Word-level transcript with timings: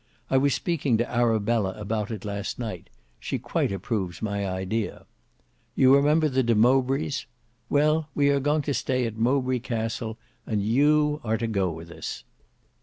I 0.31 0.37
was 0.37 0.55
speaking 0.55 0.97
to 0.97 1.07
Arabella 1.07 1.79
about 1.79 2.09
it 2.09 2.25
last 2.25 2.57
night; 2.57 2.89
she 3.19 3.37
quite 3.37 3.71
approves 3.71 4.19
my 4.19 4.49
idea. 4.49 5.05
You 5.75 5.93
remember 5.95 6.27
the 6.27 6.41
De 6.41 6.55
Mowbrays? 6.55 7.27
Well, 7.69 8.09
we 8.15 8.29
are 8.29 8.39
going 8.39 8.63
to 8.63 8.73
stay 8.73 9.05
at 9.05 9.15
Mowbray 9.17 9.59
Castle, 9.59 10.17
and 10.47 10.63
you 10.63 11.21
are 11.23 11.37
to 11.37 11.45
go 11.45 11.69
with 11.69 11.91
us. 11.91 12.23